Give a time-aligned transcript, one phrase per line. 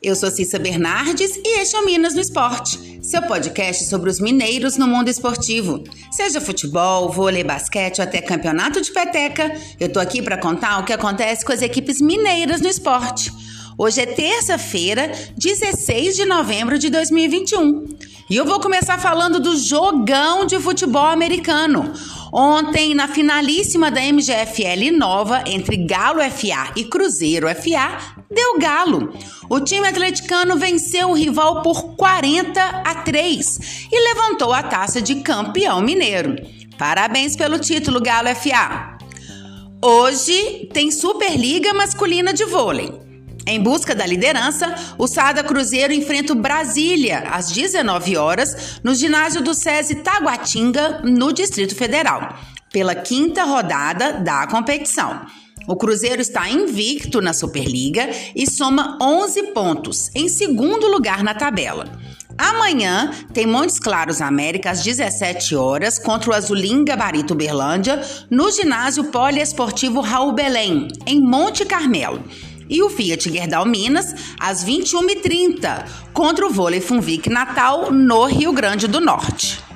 [0.00, 4.20] Eu sou Cissa Bernardes e este é o Minas no Esporte, seu podcast sobre os
[4.20, 5.82] mineiros no mundo esportivo.
[6.12, 10.84] Seja futebol, vôlei, basquete ou até campeonato de peteca, eu tô aqui para contar o
[10.84, 13.32] que acontece com as equipes mineiras no esporte.
[13.80, 17.86] Hoje é terça-feira, 16 de novembro de 2021.
[18.28, 21.92] E eu vou começar falando do jogão de futebol americano.
[22.32, 29.12] Ontem, na finalíssima da MGFL Nova, entre Galo FA e Cruzeiro FA, deu Galo.
[29.48, 35.20] O time atleticano venceu o rival por 40 a 3 e levantou a taça de
[35.20, 36.34] campeão mineiro.
[36.76, 38.98] Parabéns pelo título, Galo FA.
[39.80, 43.07] Hoje tem Superliga Masculina de Vôlei.
[43.50, 49.40] Em busca da liderança, o Sada Cruzeiro enfrenta o Brasília às 19 horas no ginásio
[49.40, 52.36] do SESI Taguatinga, no Distrito Federal,
[52.70, 55.22] pela quinta rodada da competição.
[55.66, 61.86] O Cruzeiro está invicto na Superliga e soma 11 pontos, em segundo lugar na tabela.
[62.36, 67.98] Amanhã tem Montes Claros América às 17 horas contra o Azulim Gabarito Berlândia
[68.30, 72.22] no ginásio poliesportivo Raul Belém, em Monte Carmelo
[72.68, 78.86] e o Fiat Gerdau Minas às 21h30 contra o Vôlei Funvic Natal no Rio Grande
[78.86, 79.68] do Norte.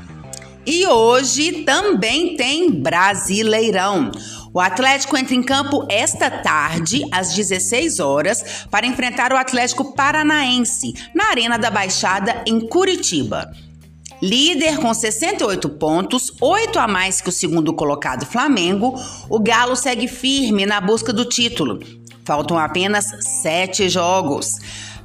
[0.64, 4.12] E hoje também tem Brasileirão.
[4.54, 10.92] O Atlético entra em campo esta tarde, às 16 horas, para enfrentar o Atlético Paranaense,
[11.14, 13.50] na Arena da Baixada, em Curitiba.
[14.22, 18.94] Líder com 68 pontos, 8 a mais que o segundo colocado Flamengo,
[19.28, 21.80] o Galo segue firme na busca do título
[22.24, 23.06] Faltam apenas
[23.42, 24.58] sete jogos.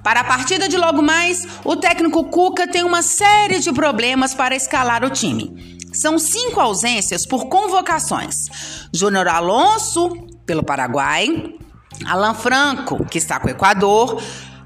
[0.04, 4.56] Para a partida de logo mais, o técnico Cuca tem uma série de problemas para
[4.56, 5.78] escalar o time.
[5.92, 10.10] São cinco ausências por convocações: Júnior Alonso,
[10.46, 11.54] pelo Paraguai,
[12.06, 14.22] Alan Franco, que está com o Equador,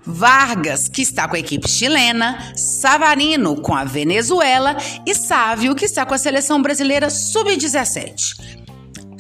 [0.05, 4.75] Vargas, que está com a equipe chilena, Savarino com a Venezuela
[5.05, 8.60] e Sávio, que está com a seleção brasileira sub-17.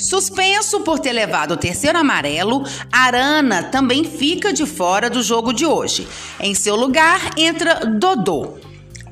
[0.01, 5.63] Suspenso por ter levado o terceiro amarelo, Arana também fica de fora do jogo de
[5.63, 6.07] hoje.
[6.39, 8.57] Em seu lugar entra Dodô.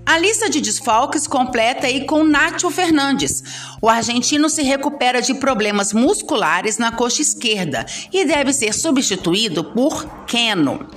[0.03, 3.43] A lista de desfalques completa aí com Nacho Fernandes.
[3.79, 10.25] O argentino se recupera de problemas musculares na coxa esquerda e deve ser substituído por
[10.25, 10.87] Keno.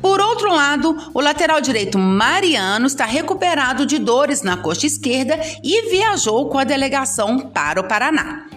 [0.00, 5.90] Por outro lado, o lateral direito Mariano está recuperado de dores na coxa esquerda e
[5.90, 8.53] viajou com a delegação para o Paraná.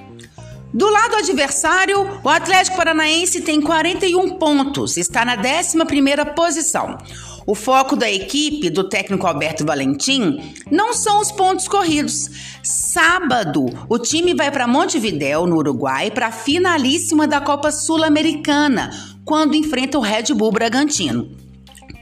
[0.73, 6.97] Do lado adversário, o Atlético Paranaense tem 41 pontos, está na 11ª posição.
[7.45, 12.29] O foco da equipe do técnico Alberto Valentim não são os pontos corridos.
[12.61, 18.91] Sábado, o time vai para Montevidéu, no Uruguai, para a finalíssima da Copa Sul-Americana,
[19.23, 21.31] quando enfrenta o Red Bull Bragantino.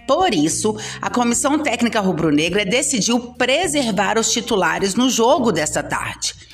[0.08, 6.45] Por isso, a comissão técnica rubro-negra decidiu preservar os titulares no jogo desta tarde.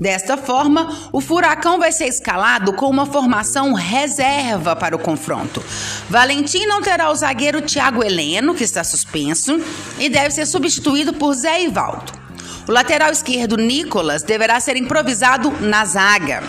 [0.00, 5.60] Desta forma, o Furacão vai ser escalado com uma formação reserva para o confronto.
[6.08, 9.60] Valentim não terá o zagueiro Thiago Heleno, que está suspenso,
[9.98, 12.12] e deve ser substituído por Zé Ivaldo.
[12.68, 16.44] O lateral esquerdo Nicolas deverá ser improvisado na zaga.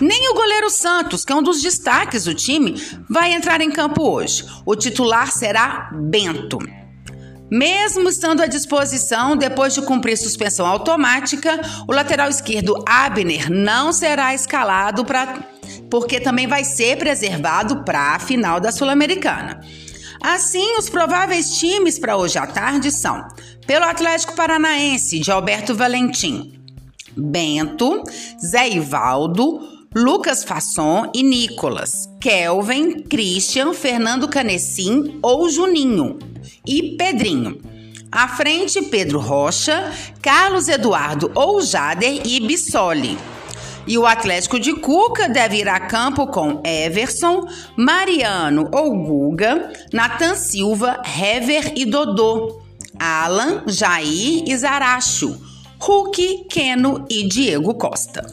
[0.00, 4.02] Nem o goleiro Santos, que é um dos destaques do time, vai entrar em campo
[4.02, 4.46] hoje.
[4.64, 6.58] O titular será Bento.
[7.50, 14.34] Mesmo estando à disposição, depois de cumprir suspensão automática, o lateral esquerdo Abner não será
[14.34, 15.38] escalado para
[15.90, 19.60] porque também vai ser preservado para a final da Sul-Americana.
[20.22, 23.28] Assim, os prováveis times para hoje à tarde são:
[23.66, 26.60] pelo Atlético Paranaense de Alberto Valentim,
[27.16, 28.02] Bento,
[28.44, 29.60] Zé Ivaldo,
[29.96, 36.18] Lucas Fasson e Nicolas, Kelvin, Christian, Fernando Canessim ou Juninho
[36.66, 37.60] e Pedrinho.
[38.10, 43.16] À frente, Pedro Rocha, Carlos Eduardo ou Jader e Bissoli.
[43.86, 50.34] E o Atlético de Cuca deve ir a campo com Everson, Mariano ou Guga, Natan
[50.34, 52.60] Silva, Hever e Dodô,
[52.98, 55.40] Alan, Jair e Zaracho,
[55.78, 58.26] Hulk, Keno e Diego Costa.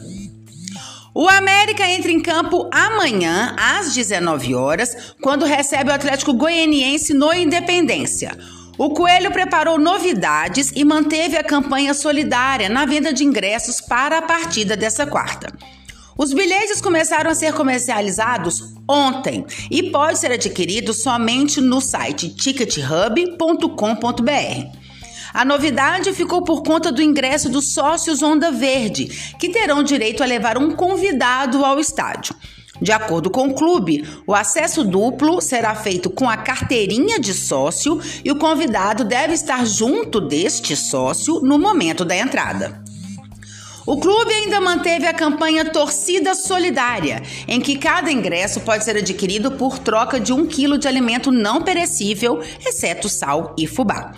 [1.14, 7.32] O América entra em campo amanhã, às 19 horas, quando recebe o Atlético Goianiense no
[7.34, 8.36] Independência.
[8.78, 14.22] O Coelho preparou novidades e manteve a campanha solidária na venda de ingressos para a
[14.22, 15.52] partida dessa quarta.
[16.16, 24.81] Os bilhetes começaram a ser comercializados ontem e pode ser adquirido somente no site tickethub.com.br.
[25.32, 29.06] A novidade ficou por conta do ingresso dos sócios Onda Verde,
[29.38, 32.34] que terão direito a levar um convidado ao estádio.
[32.80, 38.00] De acordo com o clube, o acesso duplo será feito com a carteirinha de sócio
[38.24, 42.81] e o convidado deve estar junto deste sócio no momento da entrada.
[43.84, 49.52] O clube ainda manteve a campanha Torcida Solidária, em que cada ingresso pode ser adquirido
[49.52, 54.12] por troca de um quilo de alimento não perecível, exceto sal e fubá.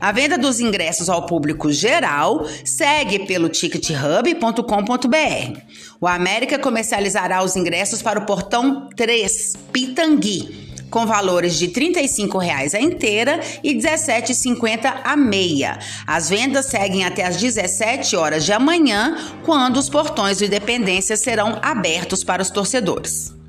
[0.00, 5.60] A venda dos ingressos ao público geral segue pelo tickethub.com.br.
[6.00, 10.59] O América comercializará os ingressos para o portão 3, Pitangui
[10.90, 15.78] com valores de R$ 35,00 a inteira e R$ 17,50 a meia.
[16.06, 21.58] As vendas seguem até às 17 horas de amanhã, quando os portões do Independência serão
[21.62, 23.40] abertos para os torcedores.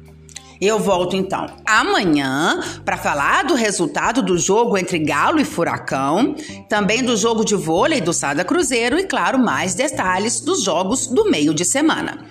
[0.61, 6.35] Eu volto então amanhã para falar do resultado do jogo entre Galo e Furacão,
[6.69, 11.31] também do jogo de vôlei do Sada Cruzeiro e, claro, mais detalhes dos jogos do
[11.31, 12.30] meio de semana.